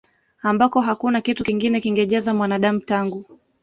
[0.41, 3.25] ambako hakuna kitu kingine kingejaza Mwanadamu tangu